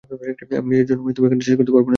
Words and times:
আমি 0.59 0.71
নিজের 0.79 0.87
জন্যও 0.91 1.07
ওই 1.07 1.13
গানটা 1.31 1.43
শেষ 1.45 1.55
করতে 1.57 1.71
পারবো 1.75 1.79
না, 1.79 1.79
স্যার। 1.79 1.89